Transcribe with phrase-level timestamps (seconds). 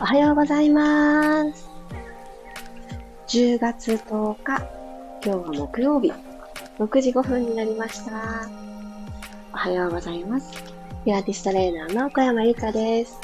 [0.00, 1.70] おはようございます。
[3.28, 4.58] 10月10日、
[5.22, 6.12] 今日は木曜日、
[6.80, 8.48] 6時5分になりました。
[9.52, 10.52] おはようございます。
[11.04, 13.20] ピラティストレーナーの小山由かです。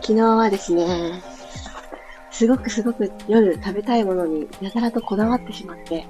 [0.00, 1.22] 昨日はですね、
[2.32, 6.04] すごくすごく夜食べたいものにやたらとこだわってしまって、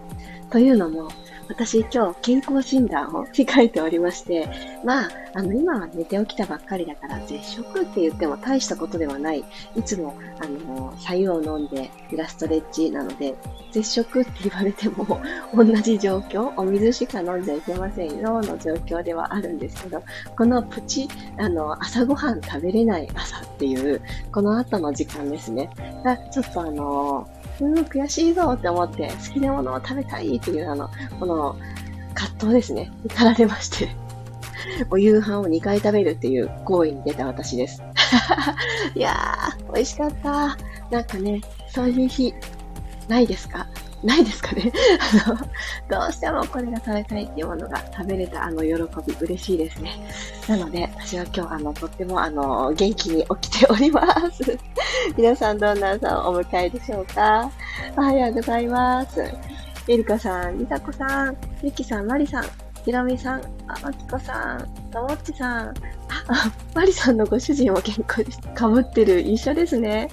[0.51, 1.09] というのも、
[1.49, 4.48] 私今日健康診断を控えておりまして、
[4.85, 9.45] まあ、あの、今は寝て起きたばっかりだから、絶食って言っても大したことではない。
[9.75, 13.34] いつも、あの、白湯を飲んで、ピラストレッチなので、
[13.73, 15.20] 絶食って言われても、
[15.55, 20.03] 同じ状況、お水しか飲んじゃいけませんよ、の状況ではあるんですけど、
[20.37, 21.09] このプチ、
[21.39, 24.01] あの、朝ごはん食べれない朝っていう、
[24.33, 25.70] この後の時間ですね。
[26.05, 27.28] が、ちょっとあの、
[27.61, 31.57] うん、悔しいぞって思って、好きなものを食べたいっていう、あの、この、
[32.15, 32.91] 葛藤ですね。
[33.15, 33.89] かられまして。
[34.91, 37.83] お夕飯を2回食べるっていう行為に出た私です。
[38.95, 40.56] いやー、美味しかった。
[40.91, 42.34] なんかね、そういう日、
[43.09, 43.67] ないですか？
[44.02, 44.72] ないですかね
[45.27, 45.36] あの、
[45.88, 48.72] どうしてもこれが食べたいっていうものが食べれたあの喜
[49.06, 49.98] び、嬉しいですね。
[50.48, 54.58] なので、私は今日あの、とってもあの、元気に起きております。
[55.16, 57.50] 皆さんどんな朝をお迎えでしょうか
[57.96, 59.24] おはようございます。
[59.88, 62.44] ゆりかさん、りさこさん、ゆきさん、まりさん、
[62.89, 65.75] ひろみさん、あまきこさん、ともっちさん、あ、
[66.75, 69.20] まりさんのご主人も結構かぶってる。
[69.20, 70.08] 一緒ですね。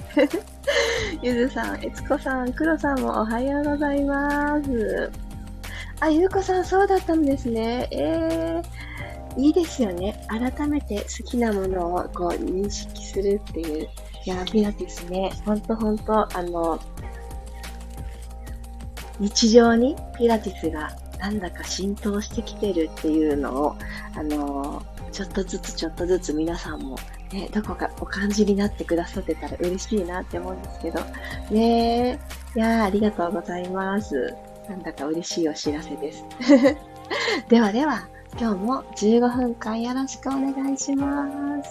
[1.22, 5.10] ゆずさん、えつこさん、くろさんもおはようございます。
[6.00, 7.88] あ、ゆうこさん、そうだったんですね。
[7.92, 10.22] えー、いいですよね。
[10.28, 13.88] 改めて好きなものをこう認識するっていう。
[14.26, 15.32] いや、ピラティスね。
[15.46, 16.78] ほんとほんと、あの、
[19.18, 20.90] 日常にピラティスが
[21.26, 23.76] なんだか浸透してきてるっていうのを、
[24.14, 26.96] あのちょっとずつちょっとずつ皆さんも、
[27.32, 31.00] ね、どこかお感じになってくださってたら嬉しいなって思うんですけど、
[31.50, 32.20] ね
[32.54, 34.34] いや、ありがとうございます。
[34.68, 36.24] なんだか嬉しいお知らせです。
[37.48, 38.06] ではでは、
[38.38, 41.26] 今日も15分間よろしくお願いしま
[41.64, 41.70] す。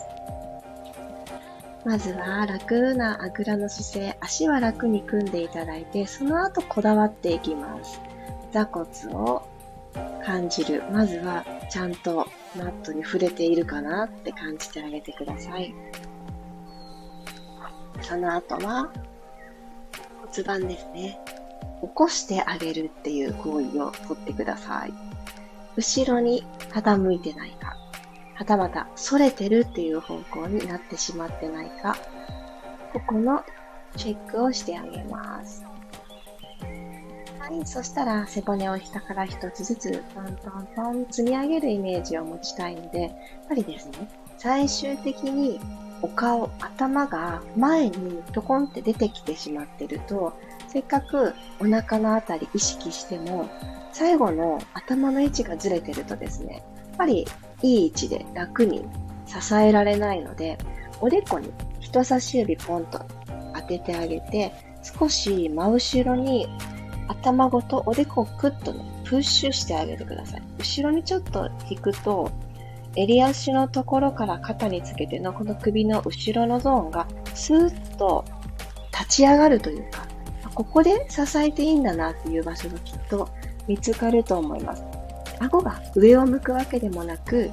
[1.85, 8.01] まずは楽なあぐらの姿勢、足は楽に組んでいただいて、その後こだわっていきます。
[8.55, 9.45] 座骨を
[10.25, 10.81] 感じる。
[10.89, 15.75] まずはちゃんとマットに触れているかなって感じてあげてください。
[18.01, 18.93] その後は
[20.31, 21.19] 骨盤ですね。
[21.81, 24.93] 起こしてあげるっていう行為をとってください。
[25.75, 27.75] 後ろに傾いてないか。
[28.35, 31.97] はたまた、反れてるっていう方向になってしまってないか、
[32.93, 33.43] ここの
[33.97, 35.64] チェックをしてあげます。
[37.47, 43.11] はい、そしたら背骨を下から一つずつトントントン積み上げるイメージを持ちたいので、やっ
[43.47, 45.59] ぱりですね、最終的に
[46.01, 50.33] お顔、頭が前にトコンって出てきてしまってると、
[50.69, 53.47] せっかくお腹のあたり意識しても、
[53.93, 56.59] 最後の頭の位置がずれてるとですね、や
[56.93, 57.27] っぱり
[57.61, 58.87] いい位置で楽に
[59.27, 60.57] 支えられないので、
[60.99, 63.05] おでこに人差し指ポンと
[63.53, 64.51] 当ててあげて、
[64.81, 66.47] 少し真後ろに
[67.07, 70.41] 頭ごとおでこをクッとね、プッシュしてあげてください。
[70.57, 72.31] 後ろにちょっと引くと、
[72.95, 78.23] 襟足のところから肩につけてのこの首の後ろのゾーンがスーッと
[78.91, 80.07] 立ち上がるというか、
[80.53, 83.29] ここで支えていいんだなっていう場所がきっと
[83.67, 84.83] 見つかると思います。
[85.39, 87.51] 顎が上を向くわけでもなく、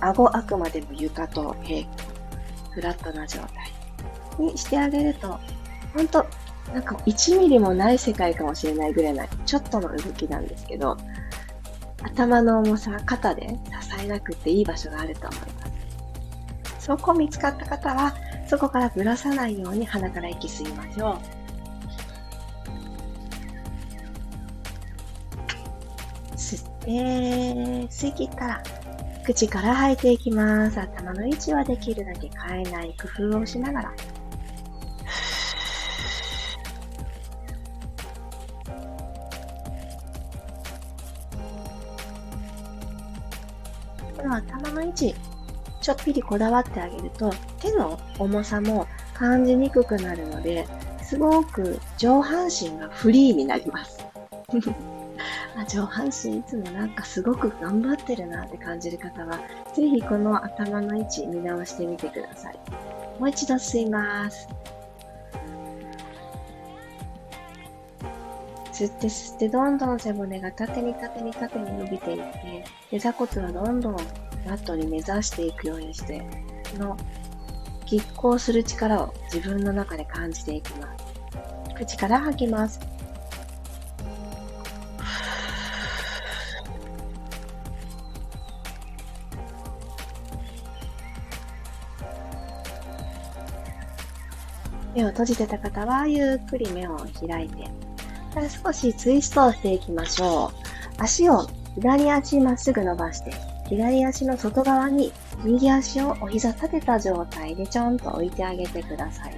[0.00, 1.88] 顎あくまでも床と平行、
[2.72, 5.38] フラットな状態にしてあげると、
[5.94, 6.26] ほんと、
[6.72, 10.96] なんか1ミリもない世界かもしれないぐらいな、ちょっとの動きなんですけど、
[12.02, 13.48] 頭の重さ、肩で
[13.80, 15.66] 支えなくていい場所があると思いま
[16.78, 16.86] す。
[16.86, 18.14] そこ見つかった方は、
[18.48, 21.44] そこからぶらさないように鼻から息吸いましょう。
[26.86, 28.62] えー、吸い切ったら、
[29.24, 30.78] 口から吐いていきます。
[30.78, 33.92] 頭の位置はできるだけ変えない工夫をしながら。
[44.34, 45.14] の頭の位置、
[45.80, 50.66] ちょっぴりこだわってあげると、手の重さも感じにくくなるので、
[51.02, 54.04] すごく上半身がフリーになります。
[55.68, 59.38] 上半身いつもなんかすごく頑張ってるなって感じる方は、
[59.74, 62.58] ぜひこの頭の位置見直してみてください。
[63.20, 64.48] もう一度吸います。
[68.72, 72.32] 吸って吸ってどんどん背骨が縦に縦に縦に伸びていっ
[72.90, 73.96] て、座骨はどんどん
[74.46, 76.22] マットに目指していくようにして、
[76.78, 76.96] の
[77.86, 81.04] 拮抗する力を自分の中で感じていきます。
[81.74, 82.80] 口から吐きます。
[94.94, 96.96] 目を閉じてた方は、ゆっくり目を
[97.26, 97.68] 開いて、
[98.64, 100.52] 少しツイストをしていきましょ
[100.98, 101.02] う。
[101.02, 103.32] 足を左足まっすぐ伸ばして、
[103.68, 105.12] 左足の外側に
[105.42, 109.36] 右足をお膝立てた状態でちょんと置いてあげてください。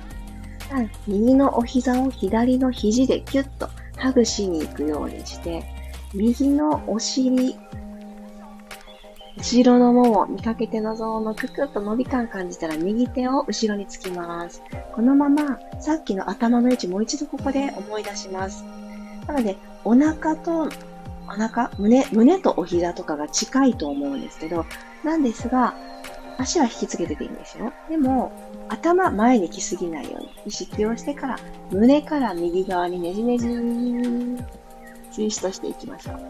[1.06, 5.64] 右のお膝を左の肘でキュッとハグしに行くようにして、
[6.14, 7.56] 右のお尻、
[9.38, 14.62] 後ろのもも、見かけてのゾーンのククッと伸び感感じたら右手を後ろにつきます。
[14.94, 18.64] このままさっきの頭の位置もう一度ここで思い出します。
[19.26, 20.68] なので、お腹と、
[21.28, 24.64] お腹胸、胸とお膝とかが近いと思うんですけど、
[25.04, 25.74] なんですが、
[26.38, 27.72] 足は引きつけてていいんですよ。
[27.88, 28.30] でも、
[28.68, 31.38] 頭前に来すぎないように意識をしてから、
[31.70, 33.46] 胸から右側にねじねじ
[35.10, 36.20] ツイストしていきましょう。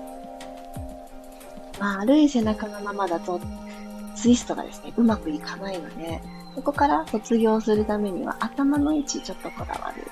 [1.81, 3.41] 丸い背中のままだと、
[4.15, 6.23] ツイストがですね、うまくいかないので、
[6.55, 10.05] ここから卒業するためには頭の位置ちょっとこだわる。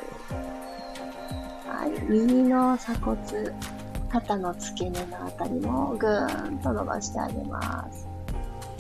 [1.67, 3.17] はい、右の鎖骨、
[4.15, 8.07] 肩の付け根のあたりもぐーんと伸ばしてあげます。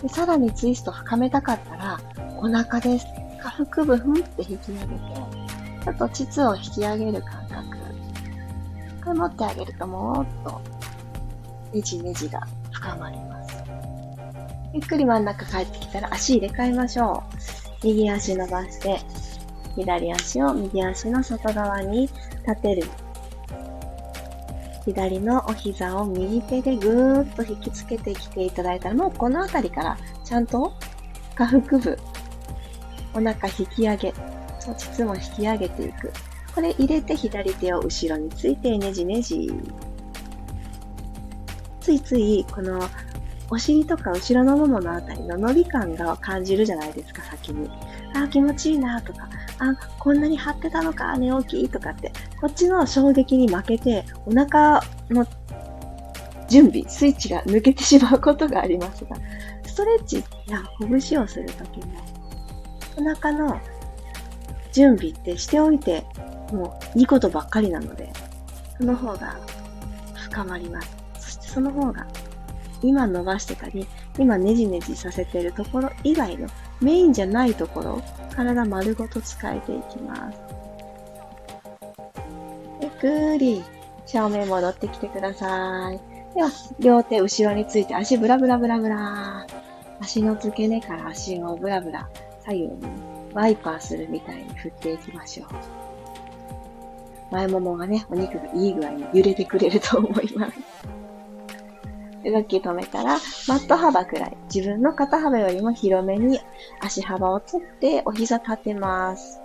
[0.00, 2.00] でさらにツイスト深めたかったら、
[2.38, 3.06] お腹です。
[3.42, 4.96] 下腹部ふんって引き上げて、
[5.84, 7.64] ちょっと膣を引き上げる感覚。
[9.04, 10.60] これ持ってあげるともっと、
[11.74, 13.64] ねじねじが深まります。
[14.72, 17.24] ゆっくり真ん中帰ってきたら足入れ替えましょ
[17.82, 17.86] う。
[17.86, 19.00] 右足伸ばして、
[19.74, 22.02] 左足を右足の外側に
[22.46, 22.84] 立てる。
[24.84, 30.74] 左のお膝を右手でぐーっと引きつけてきていただいたら、もうこの辺りからちゃんと
[31.34, 31.98] 下腹部、
[33.14, 34.12] お腹引き上げ、
[34.60, 36.12] そ膣も引き上げていく。
[36.54, 39.52] これ入れて左手を後ろについてねじねじ。
[41.80, 42.80] ついついこの
[43.50, 47.70] お尻とか後ろのもものあたりの伸び感が感じるじゃないですか、先に。
[48.14, 49.28] ああ、気持ちいいなとか、
[49.58, 55.26] あ、こんなに張ってたのか、寝起きとかって、こっちの衝撃に負けて、お腹の
[56.48, 59.16] 準備、スイッチが抜けてしまうことがありますが、
[59.66, 61.94] ストレッチや拳をするときも、
[62.96, 63.60] お腹の
[64.72, 66.04] 準備ってしておいて、
[66.52, 68.12] もういいことばっかりなので、
[68.78, 69.36] その方が
[70.30, 70.96] 深まります。
[71.18, 72.06] そしてその方が、
[72.82, 73.86] 今伸ばしてたり、
[74.18, 76.48] 今ネジネジさせてるところ以外の
[76.80, 78.02] メインじゃないところ、
[78.34, 80.38] 体丸ごと使えていきます。
[82.82, 83.64] ゆっくり
[84.06, 86.00] 正面戻ってきてください。
[86.34, 86.50] では、
[86.80, 89.46] 両手後ろについて足ブラブラブラブラ。
[90.00, 92.08] 足の付け根から足をブラブラ
[92.44, 92.78] 左右に
[93.32, 95.46] ワイパーするみたいに振っていきましょう。
[97.30, 100.73] 前ももがね、お肉がいい具合に揺れてくれると思います。
[102.24, 103.18] 動き止めたら、
[103.48, 106.40] マット幅くらい、自分の肩幅よりも広めに
[106.80, 109.40] 足幅を取ってお膝立てます。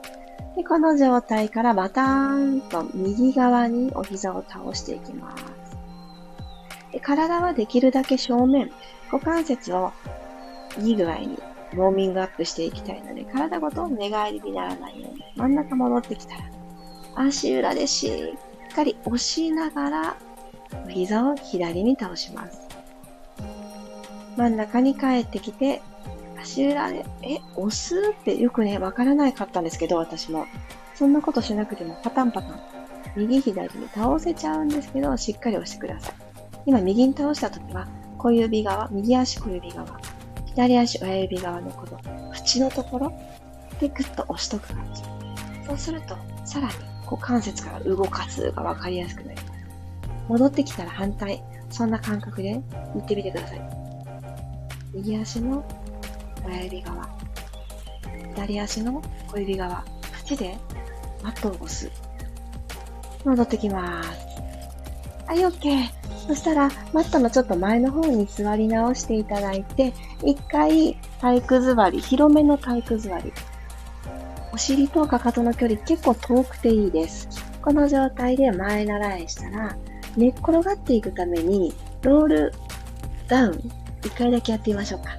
[0.56, 5.46] でこの状態からバターンと右側にお膝を倒していきます。
[6.92, 8.72] で体はできるだけ正面、
[9.12, 9.92] 股関節を
[10.80, 11.40] いい具合に
[11.74, 16.44] ウォーミングアップしていきたいので、体ごと寝返りにならないように、真ん中戻ってきたら、
[17.16, 18.34] 足裏でし
[18.72, 20.18] っかり押しながら、
[20.86, 22.69] お膝を左に倒します。
[24.40, 25.82] 真ん中に帰ってきて、
[26.42, 30.46] 足裏で、え、押すってよくね、わからないかったんですけど、私も。
[30.96, 32.62] そんなことしなくてもパタンパタン、
[33.18, 36.14] 右左に倒せちゃうんですけど、しっかり押してください。
[36.66, 40.00] 今、右に倒した時は、小指側、右足小指側、
[40.46, 42.00] 左足親指側のこの
[42.34, 43.14] 縁のところ
[43.82, 45.04] でグッと押しとく感じ。
[45.68, 46.16] そうすると、
[46.46, 49.52] さらに股関節から動かすがわかりやすくなります。
[50.30, 53.79] 戻ってきたら反対、そんな感覚で行ってみてください。
[54.94, 55.64] 右足の
[56.46, 57.08] 親指側、
[58.36, 59.84] 左足の小指側、
[60.24, 60.58] 口で
[61.22, 61.92] マットを押す。
[63.24, 64.10] 戻ってきます。
[65.28, 66.00] はい、OK。
[66.28, 69.94] そしたら、マットのちょっと前の方に座り直していただいて、
[70.24, 73.32] 一回体育座り、広めの体育座り。
[74.52, 77.28] お尻とかかとの距離結構遠くていいです。
[77.62, 79.78] この状態で前習いしたら、
[80.18, 82.54] 寝っ転がっていくために、ロール
[83.28, 83.72] ダウン
[84.04, 85.10] 一回だけやってみましょうか。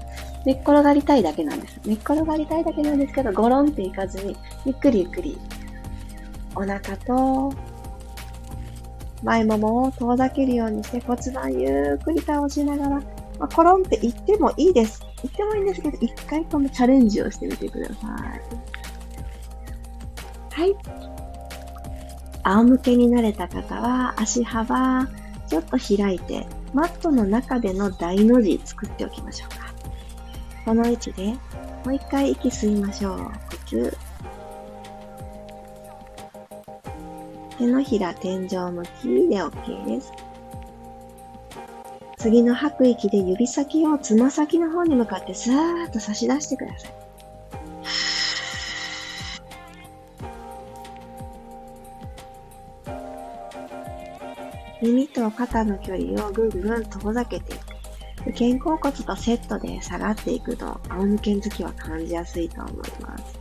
[0.45, 1.81] 寝っ転がりたいだけなんです。
[1.85, 5.39] 寝っ転がりたいだけなんですけど、ゴロンっていかずに、ゆっくりゆっくり、
[6.55, 7.53] お腹と、
[9.23, 13.03] 前ももを遠ざけるようにして骨盤ゆっくり倒しながら、ま
[13.41, 15.03] あ、コロンって言ってもいいです。
[15.23, 18.01] 言ってもいいんですけど、一回このチャレンジをしてみてください。
[20.53, 20.77] はい。
[22.43, 25.07] 仰向けになれた方は、足幅、
[25.49, 29.75] ちょっと開いて、マットの中での大の字作っておきましょうか。
[30.65, 31.39] この位置で、も
[31.87, 33.19] う一回息吸いましょう。
[33.19, 33.31] 呼
[33.67, 33.97] 吸。
[37.59, 40.12] 手のひら天井向きで OK です。
[42.19, 47.00] 次の吐く息で指先をつま先の方に向かってスーッと差し出してください。
[54.83, 57.81] 耳と肩の距離をぐんぐん遠ざけていく。
[58.33, 63.41] 肩甲骨とセットで下がっていくと、仰向けの時は感じやすいと思います。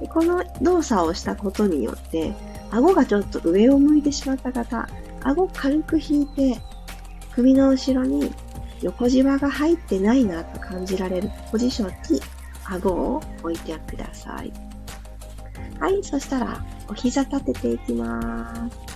[0.00, 2.32] でこの動作をしたことによって、
[2.70, 4.88] 顎がちょっと上を向いてしまった方、
[5.22, 6.60] 顎軽く引いて、
[7.34, 8.32] 首の後ろに
[8.82, 12.20] 横じわが入ってないなと感じられるポジションに
[12.66, 14.52] 顎を置いてください。
[15.78, 18.93] はい、そしたらお膝立てていきます。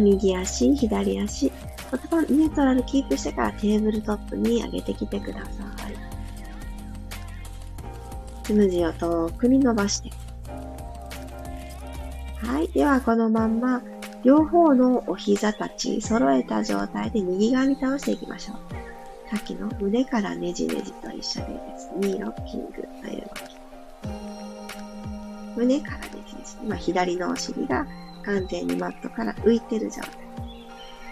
[0.00, 1.52] 右足、左足、
[1.90, 5.48] 骨盤ニュートラルキープしてからテーブルトップに上げてきてくださ
[5.88, 5.94] い。
[8.42, 10.10] つむじを遠くに伸ばして。
[12.42, 12.68] はい。
[12.68, 13.82] では、このまんま、
[14.22, 18.56] 両方のお膝たち揃えた状態で右側に倒していきましょう。
[19.30, 22.72] さっきの胸からねじねじと一緒でですね、ロッキング
[23.02, 23.56] という動き。
[25.56, 26.56] 胸からねじねじ。
[26.62, 27.86] 今、左のお尻が
[28.24, 30.10] 完全にマットから浮いてる状態。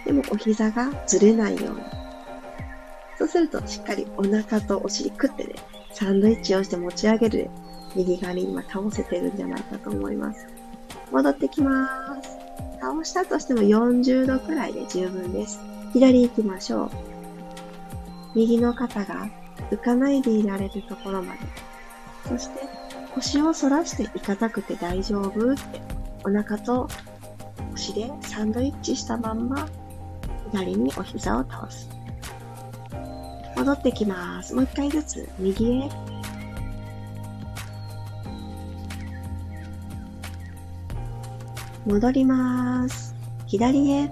[0.05, 1.83] でもお膝がずれないように。
[3.19, 5.55] そうするとしっかりお腹とお尻くってね、
[5.93, 7.51] サンドイッチをして持ち上げる
[7.95, 10.47] 右側に今倒せてるんじゃないかと思います。
[11.11, 12.31] 戻ってきます。
[12.81, 15.61] 倒したとしても40度くらいで十分です。
[15.93, 16.91] 左行きましょう。
[18.35, 19.29] 右の肩が
[19.71, 21.41] 浮かないでいられるところまで。
[22.29, 22.61] そして
[23.15, 25.81] 腰を反らしていかなくて大丈夫って
[26.25, 26.89] お腹と
[27.73, 29.69] 腰でサンドイッチしたまんま
[30.53, 31.89] 左にお膝を倒す。
[33.57, 34.55] 戻ってきます。
[34.55, 35.89] もう一回ずつ右へ。
[41.87, 43.15] 戻ります。
[43.47, 44.11] 左へ。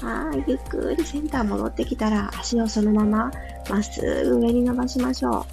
[0.00, 3.30] はい、ゆっくりセンター戻ってきたら足をそのまま
[3.68, 5.46] まっすぐ上に伸ばしましょ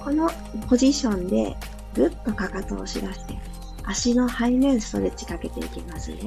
[0.00, 0.30] この
[0.68, 1.56] ポジションで
[1.94, 3.38] ぐっとかかとを押し出して、
[3.84, 6.18] 足の背面ストレッチかけていきますね。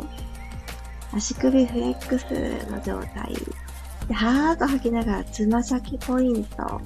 [1.14, 2.26] 足首フレックス
[2.70, 3.34] の状態。
[4.08, 6.82] で、はーっと吐きながら、つま先ポイント。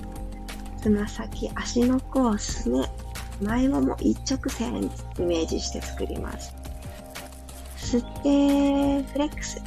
[0.82, 2.90] つま先、足の甲をすね、
[3.42, 4.84] 前もも一直線
[5.18, 6.54] イメージして作ります。
[7.78, 9.62] 吸って、フレックス。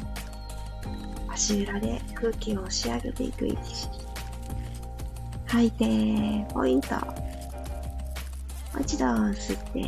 [1.29, 4.04] 足裏で空気を押し上げていく意識。
[5.55, 6.95] 吐いて、ポイント。
[6.95, 7.01] も
[8.79, 9.81] う一度吸って、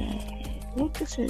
[0.74, 1.28] フレックス。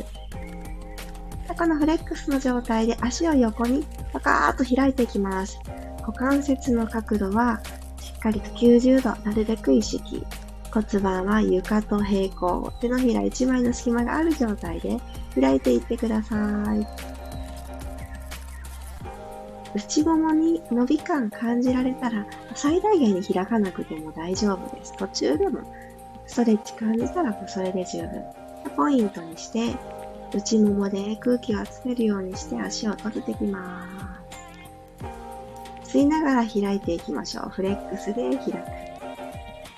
[1.58, 5.58] このフレックスの状態で足を横にパカーッと開いていきます。
[6.02, 7.60] 股関節の角度は
[8.00, 10.24] しっかりと90度、なるべく意識。
[10.72, 12.72] 骨盤は床と平行。
[12.80, 15.00] 手のひら1枚の隙間がある状態で
[15.40, 16.36] 開いていってくださ
[16.76, 17.17] い。
[19.76, 24.96] 内ももに伸び感感じられたら、最大限に開かなくても大丈夫です。
[24.98, 25.62] 途中でも
[26.26, 28.24] ストレッチ感じたらそれで十分。
[28.76, 29.76] ポイントにして、
[30.34, 33.88] 内ももで空気を集めるようにして足を閉じていきま
[35.84, 35.98] す。
[35.98, 37.50] 吸いながら開いていきましょう。
[37.50, 38.54] フレックスで開く。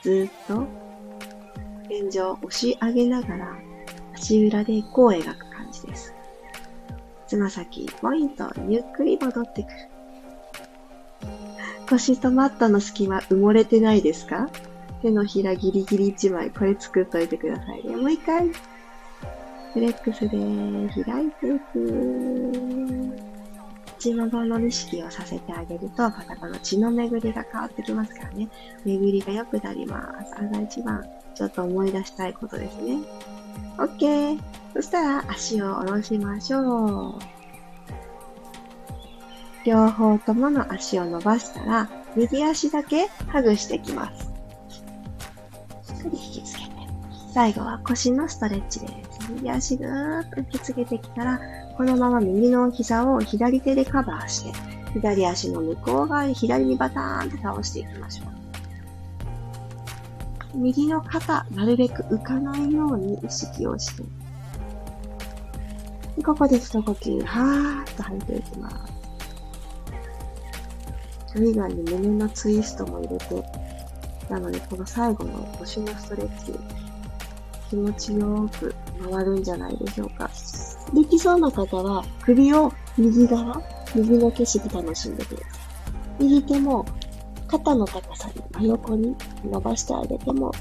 [0.01, 0.65] ずっと
[1.87, 3.57] 天井を押し上げながら
[4.15, 5.48] 足裏で弧を描く。
[7.29, 9.75] つま先、ポイント、ゆっくり戻ってくる。
[11.87, 14.49] 腰とマットの隙間埋もれてないですか？
[15.03, 17.95] 手のひらギリギリ1枚、これ作っといてくださいね。
[17.95, 18.49] もう一回。
[19.73, 20.29] フレックスで
[21.03, 23.13] 開いていく。
[23.99, 28.49] 内ももの意識をさせてあげると、またこの血の巡りが変わってきますからね。
[28.85, 30.33] 巡りが良くなります。
[30.35, 31.05] あが一番
[31.35, 32.97] ちょっと思い出したいことですね。
[33.77, 34.39] OK!
[34.79, 37.19] そしたら足を下ろしましょう。
[39.65, 44.31] 両方ともの足を伸ばしたら、右足だけハグしていきます。
[45.83, 46.69] しっかり引きつけて。
[47.33, 49.29] 最後は腰のストレッチです。
[49.33, 51.41] 右足ぐーっと引きつけてきたら、
[51.75, 54.53] このまま右の膝を左手でカバーして、
[54.93, 58.23] 左足の向こう側に左にバターンって倒していきましょ
[60.53, 60.57] う。
[60.57, 64.18] 右の肩、なるべく浮かないように意識をして。
[66.23, 68.19] ここで一呼吸、はーっと吐い。
[68.21, 68.41] てい。
[68.41, 68.75] きます。
[71.27, 73.43] それ以外に胸のツイストも入れて、
[74.29, 76.53] なのでこの最後の腰のストレッチ、
[77.69, 78.73] 気持ちよく
[79.11, 79.77] 回るんじゃない。
[79.77, 80.29] でしょうか。
[80.93, 83.61] できそうな方は首を右側、
[83.95, 85.45] 右の景色楽しんでくださ
[86.19, 86.23] い。
[86.23, 86.85] 右手も
[87.47, 90.51] 肩の高さに真横に伸ばしてあげても、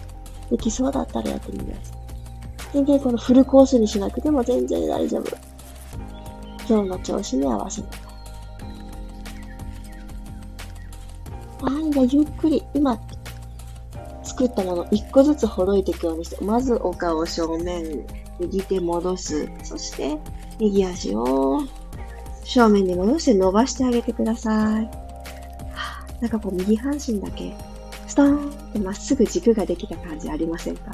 [0.50, 1.93] できそうだったらやってみます。
[2.75, 5.48] 全然このフルコースにしなくても全然大丈夫。
[6.68, 7.88] 今日の調子に合わせて。
[11.60, 13.00] はい、じゃあゆっくり、今、
[14.22, 18.06] 作ったもの一個ずつほどいていくようにして、まずお顔正面、
[18.38, 19.48] 右手戻す。
[19.64, 20.18] そして、
[20.60, 21.62] 右足を
[22.44, 24.90] 正面に戻して伸ばしてあげてください。
[26.20, 27.56] なんかこう右半身だけ、
[28.06, 30.92] ストーンってまっすぐ軸ができた感じありませんか？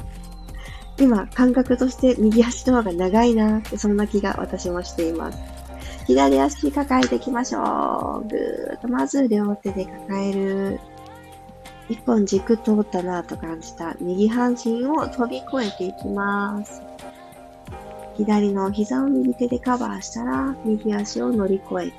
[0.99, 5.54] 今、感覚として右足の方が長いなって、そんな気が私もしています。
[6.07, 8.29] 左足抱えていきましょう。
[8.29, 10.81] ぐーっと、まず両手で抱える。
[11.89, 16.83] 一本軸通ったなと感じた右半身を飛び越えていきます。
[18.17, 21.91] 左の膝を右手でカバーしたら、右足を乗り越え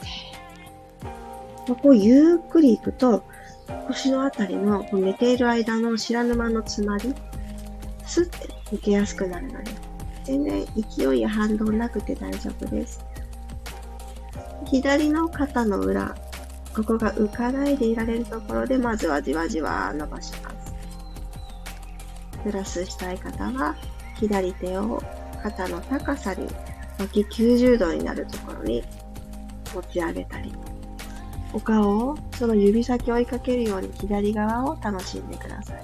[1.67, 3.23] て、こうゆっくり行くと、
[3.87, 7.13] 腰のあたりの寝ている間の知らぬ間の詰まり、
[8.05, 9.71] スッて抜けやすくなるので、
[10.23, 13.03] 全然勢いや反動なくて大丈夫です。
[14.65, 16.15] 左の肩の裏、
[16.75, 20.73] ここが浮かないでいられるところで、まずはじわじわ伸ばします。
[22.43, 23.75] プラスしたい方は、
[24.15, 25.01] 左手を
[25.43, 26.47] 肩の高さに、
[26.99, 28.83] 脇90度になるところに
[29.73, 30.53] 持ち上げたり、
[31.53, 35.81] お顔をその指先を追いかけるように左側を楽しんでください。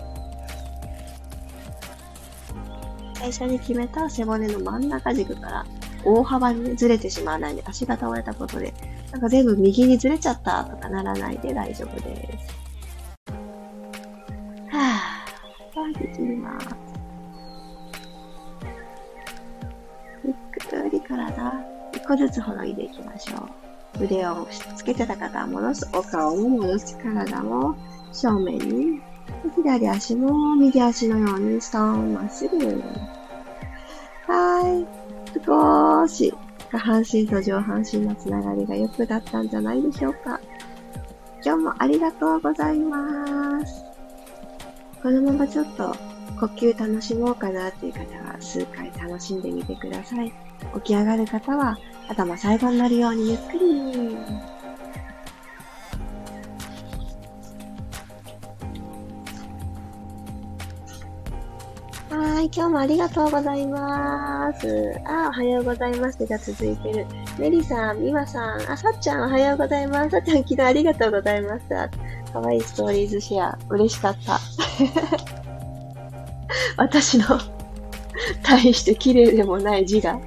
[3.15, 5.65] 最初に決めた背骨の真ん中軸から
[6.03, 8.73] 大幅に、ね、ずれてしまわないで足が倒れたことで、
[9.11, 12.61] なんか全部右にずれちゃったとかならないで大丈夫です。
[14.69, 16.67] はぁ、吐き切ります。
[20.23, 20.33] ゆっ
[20.83, 21.53] くり体、
[21.93, 23.49] 一個ずつほどいていきましょ
[23.99, 24.03] う。
[24.03, 25.89] 腕をしつけてた方は戻す。
[25.93, 26.97] お顔も戻す。
[26.97, 27.75] 体も
[28.11, 29.01] 正面に。
[29.55, 32.81] 左足も右足のようにストーンまっすぐ。
[34.27, 35.00] はい。
[35.45, 36.33] 少し
[36.71, 40.39] 下半身と上半身のつながりが良くなったんじゃないでしょうか。
[41.43, 43.83] 今日もありがとうございます。
[45.01, 45.95] このままちょっと
[46.39, 50.31] 呼吸楽しもうかなっていう方は数回楽しんでみてください。
[50.75, 54.60] 起き上がる方は頭最後になるようにゆっくり。
[62.11, 64.91] はい、今日もありがとうございます。
[65.05, 67.05] あ、おはようございますが続いてる。
[67.39, 70.09] メリさん、ミワさん、あ、さっちゃん、おはようございます。
[70.09, 71.89] さっちゃん、昨日ありがとうございました。
[72.33, 74.41] かわいいストーリーズシェア、嬉しかった。
[76.75, 77.25] 私の
[78.43, 80.19] 大して綺麗でもない字が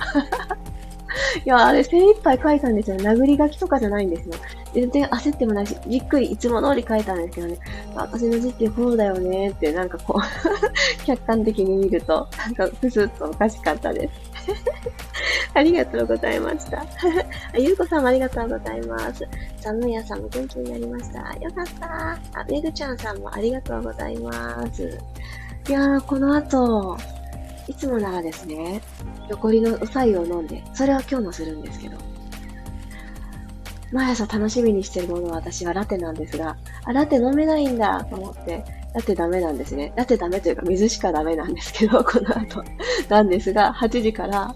[1.45, 2.97] いや、あれ精一杯書いたんですよ。
[2.97, 4.35] 殴り書きとかじゃないんですよ。
[4.75, 7.59] 全然焦ってもないし、じっくりいつも通り書いたんですけどね。
[7.95, 10.23] 私の字ってこうだよねって、なんかこう
[11.07, 14.35] 客観的に見ると、なんかふすっとおかしかったです。
[15.55, 16.85] ありがとうございました。
[17.57, 19.25] ゆうこさんもありがとうございます。
[19.61, 21.19] 寒い朝も元気になりました。
[21.39, 22.41] よかった。
[22.41, 24.99] あ、めぐちゃんさんもありがとうございます。
[25.69, 26.97] いやー、この後、
[27.69, 28.83] いつもならですね、
[29.31, 31.97] 残りのおさゆを飲んで、それは今日もするんですけど、
[33.95, 39.93] 毎朝楽しみにしてるものは私はラテなんですが、あ、ラテ飲めないんだと思って、ラテダメなんですね。
[39.95, 42.65] ラテダメというか水しかダメなんですけど、 この後。
[43.09, 44.53] なんですが、8時から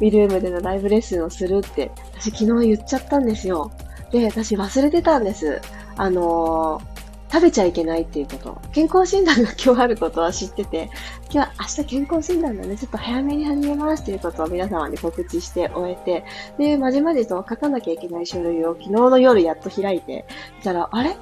[0.00, 3.70] ミルームでのライブレッスンをするって、私昨日言っちゃったんですよ。
[4.10, 5.60] で、私忘れてたんです。
[5.96, 6.97] あのー、
[7.30, 8.60] 食べちゃいけないっていうこと。
[8.72, 10.90] 健康診断が今日あることは知ってて、
[11.30, 16.24] 今日は明日健康診断なんでちょっと早めに始めますっていうことを皆様に告知して終えて、
[16.58, 20.24] で、まじまじと書かなきゃいけない書類を昨日の夜やっと開いて、
[20.62, 21.16] たら、あれ？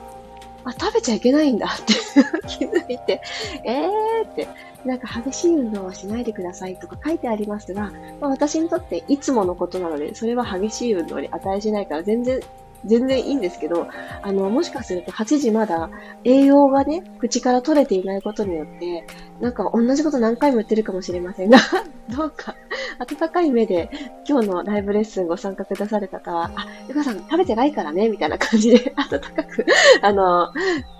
[0.64, 1.94] あ、食べちゃいけないんだって。
[2.48, 3.22] 気づいて、
[3.64, 4.48] えーって、
[4.84, 12.40] なんか激しい運動はしないでくださいとか書いてありますが、まあ、私にとっていつものことなので、それは激しい運動に値しないから全然
[12.84, 13.88] 全然いいんですけど、
[14.22, 15.90] あの、もしかすると8時まだ
[16.24, 19.06] 栄養がね、口から取れていないことによって、
[19.40, 21.58] なんか同じこと何回も言ってるかもしれませんが、
[22.16, 22.54] どうか、
[22.98, 23.90] 温かい目で
[24.28, 29.66] 今日のライブレッスンご参加くださる方は、あ、ゆかさん食べてないからね、みたいな感じで温かく、
[30.02, 30.48] あの、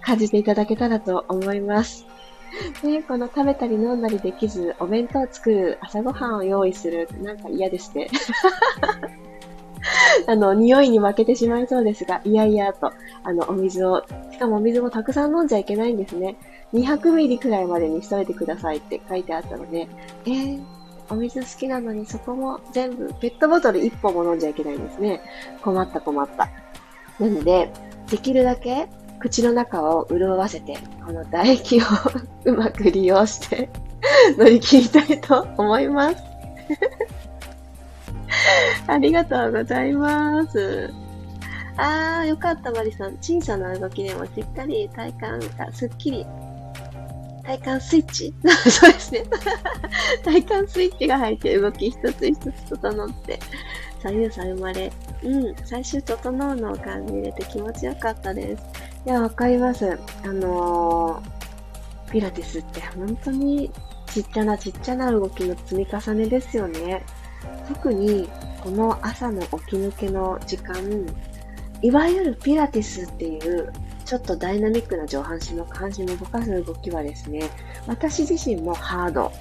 [0.03, 2.07] 感じていただけたらと思います。
[2.83, 8.09] ね、この食べたり飲んだりできず、お弁当を作る、朝ごはんを用意する、なんか嫌ですね。
[10.27, 16.37] あの、匂いに負けてしまいそうですが、いやいやと、あの、お水を、しかもお水もたくさん飲んじゃいけないんですね。
[16.73, 19.89] 200ミリくらいまでにしといてくださいって書いてあったので、
[20.27, 20.61] えー、
[21.09, 25.21] お水好きなのにそこも全部、ペットボトル1本も飲んじゃいけないんですね。
[25.63, 26.49] 困った困った。
[27.21, 27.71] なので、
[28.11, 31.83] できるだけ口の中を潤わせて、この唾液を
[32.45, 33.69] うまく利用して
[34.37, 36.17] 乗り切りたいと思います
[38.87, 40.91] ありがとうございます。
[41.77, 43.17] あー、よかった、マリさん。
[43.17, 46.27] 小さな動きでもしっかり体幹がすっきり。
[47.45, 48.35] 体幹スイッチ？
[48.71, 49.25] そうですね。
[50.25, 53.39] 体幹スイッチが入って動き一つ一つ整って、
[54.03, 54.91] 左右差生まれ。
[55.23, 58.63] うん、最終整うのを感じれて気持ちよかったです。
[59.07, 59.99] いや、わかります。
[60.25, 63.71] あのー、ピラティスって本当に
[64.07, 67.05] ちっちゃなちっちゃな動きの積み重ねですよね。
[67.69, 68.29] 特に
[68.63, 70.77] この朝の起き抜けの時間、
[71.83, 73.73] いわゆるピラティスっていう
[74.05, 77.51] ちょっとダイナミックな上半身の下半身を動かす動きはですね、
[77.87, 79.33] 私自身もハード。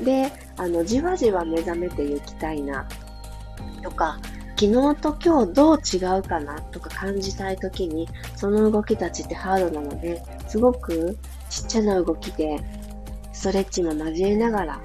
[0.00, 2.86] で、あの、じわじわ目覚めていきたいな
[3.82, 4.18] とか、
[4.58, 11.18] 昨日と今日どう違うかなとか感じたい時に、その動きたちってハードなので、すごく
[11.50, 12.60] ちっちゃな動きで、
[13.32, 14.80] ストレッチも交えながら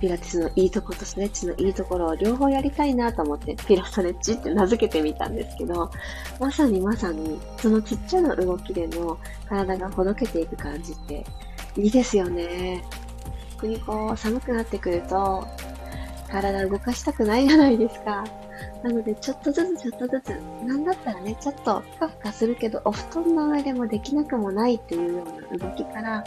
[0.00, 5.90] ピラティスのいいとことストレッチのいいところを両方やりたいなと思ってピラストレッチって名付けてみたんですけど、
[6.38, 11.24] まさにまさにそのちっちゃな動きでの体がほどけていく感じって
[11.76, 12.84] いいですよね。
[13.52, 15.46] 特にこう寒くなってくると
[16.30, 18.24] 体動かしたくないじゃないですか。
[18.82, 20.28] なので、ちょっとずつちょっとずつ、
[20.66, 26.24] なんだったらね、ちょっとふかふかするけど、お布団の上でもできなくもないっていうような動きから、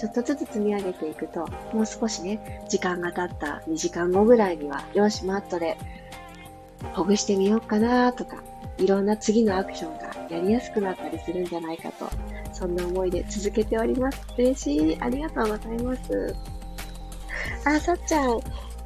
[0.00, 5.76] ちょっとずつ積み上げていくと、もう少しね、時間が経った2時間後ぐらいには、よし、マットで
[6.94, 8.42] ほぐしてみようかなとか、
[8.78, 12.08] いろんな次のアクションがやりやすくなったりするんじゃないかと、
[12.54, 14.22] そんな思いで続けております。
[14.38, 14.96] 嬉しい。
[15.02, 16.34] ありがとうございます。
[17.66, 18.40] あ、さっちゃん、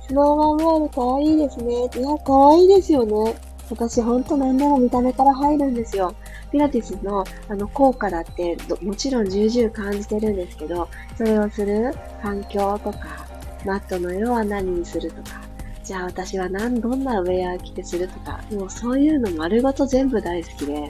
[0.08, 1.74] スノーマンボールかわいいですね。
[1.74, 3.36] いや、かわいいですよね。
[3.70, 6.12] 私ほんと何でも見た目から入るんですよ。
[6.54, 10.88] ピラティスのあの効果だってもちろん重々感じてるんですけど、
[11.18, 13.26] それをする環境とか、
[13.66, 15.40] マットの色は何にするとか、
[15.82, 20.88] じゃあ私は何、どんなウェア着てするとか、もうそういうの丸ごと全部大好きで、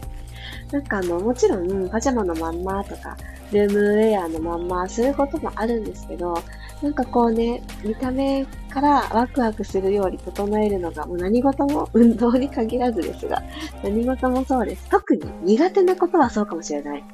[0.71, 3.17] なんかあの、もちろんパジャマのまんまとか、
[3.51, 6.35] ルームウェアのまんますることもあるんですけど、
[6.85, 13.43] なんかこうね、見た目からワクワクするように整えるのが、もう何事も 運動に限らずですが、
[13.83, 14.91] 何事もそうです。
[14.91, 17.05] 特に苦手なことはそうかもしれない。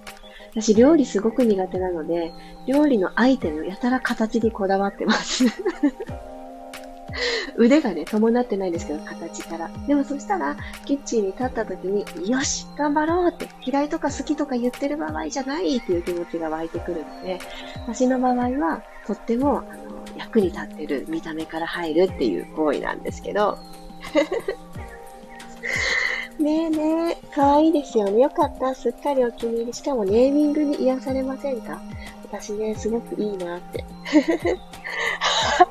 [0.50, 2.32] 私、料理すごく苦手なので、
[2.66, 5.44] 料理のアイテム、やたら形にこだわってます。
[7.60, 9.70] 腕がね、伴ってないんですけど、形から。
[9.86, 17.38] でもそしたら、キッチンに立った時に、よし頑張ろうって、嫌いとか好きとか言ってる場合じゃないっていう気持ちが湧いてくるので、
[17.86, 23.58] 私の場合は、とっても、あの、役に立ってる見た目から入るっていう行為なんですけど、
[26.40, 28.22] ねえねえ、かわいいですよね。
[28.22, 28.74] よかった。
[28.74, 29.74] すっかりお気に入り。
[29.74, 31.78] しかもネーミングに癒されませんか？
[32.24, 33.84] 私ね、すごくいいなって。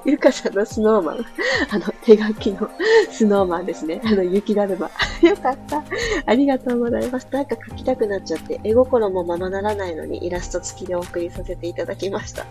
[0.06, 1.26] ゆかさんのスノーマン。
[1.70, 2.70] あの、手書きの
[3.12, 4.02] スノーマンですね。
[4.06, 4.90] あの、雪だるま。
[5.28, 5.84] よかった。
[6.26, 7.28] ありがとうございます。
[7.32, 12.46] なんか書きたくなっちゃって、絵心もままならないのにイラスト付きでお送りさせていただきました。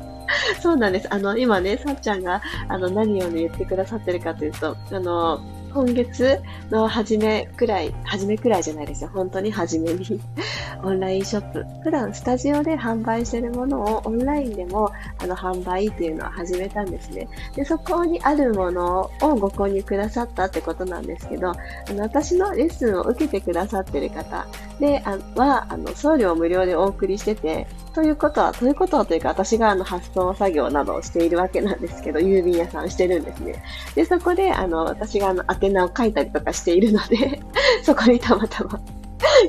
[0.60, 1.08] そうなんです。
[1.12, 5.40] あの、今ね、さっちゃんが、あの、何をね、言ってくださってるかというと、あの、
[5.74, 9.10] 今月の初めくらい、初めくらいじゃないですよ。
[9.12, 10.20] 本当に初めに
[10.84, 11.66] オンラインショップ。
[11.82, 17.28] 普段スタジオで販売してるものをオンラインでもあの販売っていうのを始めたんですね。
[17.56, 21.54] で、そこにあるものをご購入くださったってことなんですけど、あ
[21.92, 24.46] の私のレッスンを受けてくださってる方
[24.78, 33.62] で、あは、あの、送料無料でお送りしてて、ということは、ということはというか、私があの発送作業などをしているわけなんですけど、郵便屋さんしてるんですね。
[33.94, 37.40] で、そこで、あの、私があの、宛名を書いたりとかしているので
[37.84, 38.80] そこにたまたま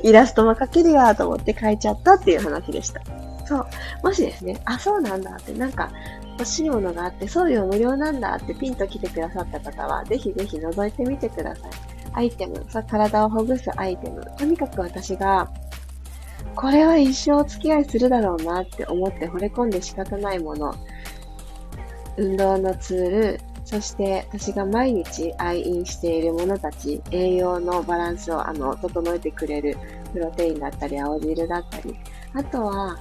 [0.02, 3.00] イラストも描けるやと思って書いちゃったっていう話でした。
[3.46, 3.66] そう。
[4.02, 5.90] もしですね、あ、そうなんだって、なんか、
[6.38, 11.70] 欲しいものがあって、送料無料なんだってピンと来てくださった方は、ぜひぜひ覗いてみてください。
[12.12, 14.22] アイテム、さ、体をほぐすアイテム。
[14.38, 15.50] とにかく私が、
[16.56, 20.74] これは一生お付き合いするだろうなって思って惚れ込んで仕方ないもの。
[22.16, 29.76] 運動のツール、そして私が毎日愛飲しているものたち、栄養のバランスをあの整えてくれる
[30.14, 31.94] プロテインだったり、青汁だったり、
[32.32, 32.96] あとは、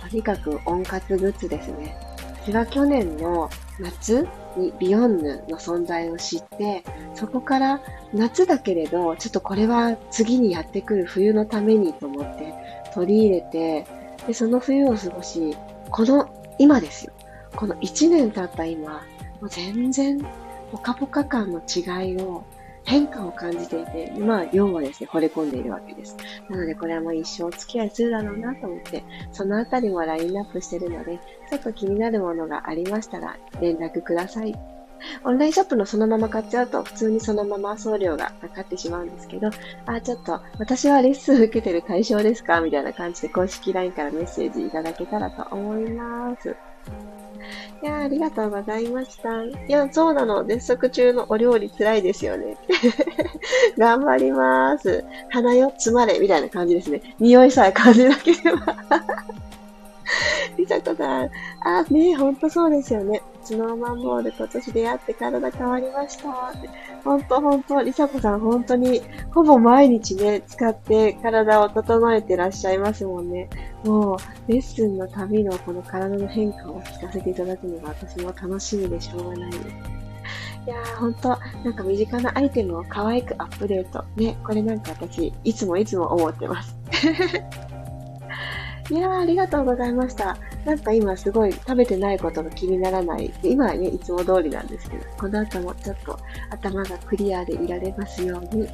[0.00, 1.96] とにかく温活グッズですね。
[2.44, 6.84] 私は去年の夏にビヨンヌの存在を知って、
[7.14, 7.80] そこから
[8.14, 12.61] 夏だけれど、ちょっとこれは次にやってくる冬のためにと思って
[12.94, 13.86] 取り入れて、
[14.26, 15.56] で、その冬を過ごし、
[15.90, 16.28] この
[16.58, 17.12] 今ですよ。
[17.56, 19.02] この1年経った今、
[19.40, 20.24] もう全然
[20.70, 22.44] ポカポカ感の違いを
[22.84, 26.16] 変化を感じていて、まあ、要はですね、惚れ込んでいるわけです。
[26.48, 34.81] なので、これはもう一生お付き合いするだろうなと思って、そのあたりもラインナップしてるので、ちょっと気になるものがありましたら、連絡ください。
[35.24, 39.50] オンラインショップのそのまま買っちゃうと、普通にそのまま送料がかかってしまうんですけど、
[39.86, 46.56] あ、ちょっと、私はレッスン受けてる対象ですかみたいな感じで公式 LINE からメッセージいただけたらと思います。
[47.82, 49.42] いやありがとうございました。
[49.44, 50.44] いや、そうなの。
[50.44, 52.56] 絶食中のお料理辛いですよね。
[53.76, 55.04] 頑張ります。
[55.30, 57.16] 鼻よ、詰まれ、みたいな感じですね。
[57.18, 58.76] 匂いさえ感じなければ。
[60.56, 61.30] リサコさん、
[61.64, 63.22] あ、ねほんとそうですよね。
[63.42, 66.52] スノーマンボール今年出会って体変わりました。
[67.04, 73.48] ほんとほんと、リサコさん本当に、ほぼ毎日ね、使って体を整えてらっしゃいますもんね。
[73.84, 74.16] も
[74.48, 79.66] う、レッスンの旅のこの体の変化を聞かせていただくのが私も楽しみでしょうがないです。
[80.64, 84.04] いやー、ほんと、なんか身近なアイテムを可愛くアップデート。
[84.14, 86.76] ね、これなんか私、いつもいつも思ってます。
[88.90, 90.36] いやー、ありがとうございました。
[90.64, 93.32] なんか今すごい食べてないことが気にならない。
[93.42, 96.18] 今はね、いつも通りなんですけど、この後もちょっと
[96.50, 98.68] 頭がクリアでいられますように。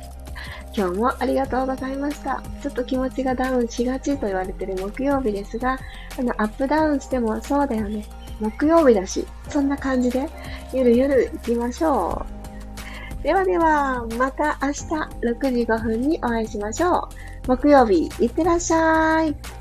[0.76, 2.42] 今日もありがとうございました。
[2.62, 5.78] ちょっと気持ちがダウンしがちと言われてる木曜日ですが、
[6.18, 8.04] あの、アップダウンしてもそうだよね。
[8.40, 10.28] 木曜日だし、そんな感じで、
[10.72, 12.24] ゆるゆる行きましょ
[13.20, 13.22] う。
[13.22, 17.08] ではでは、また明日6時5分にお会いしましょ
[17.46, 17.48] う。
[17.48, 19.57] 木曜日、いってらっしゃい。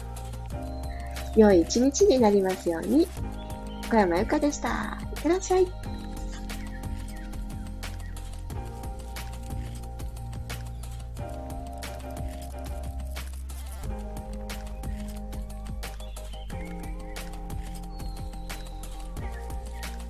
[1.38, 3.08] 良い一日になりますように。
[3.90, 4.98] 小山由かでした。
[5.16, 5.77] いってらっしゃい。